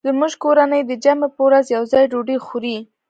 زموږ 0.07 0.33
کورنۍ 0.43 0.81
د 0.85 0.91
جمعې 1.03 1.27
په 1.35 1.41
ورځ 1.47 1.65
یو 1.75 1.83
ځای 1.91 2.03
ډوډۍ 2.11 2.37
خوري 2.45 2.77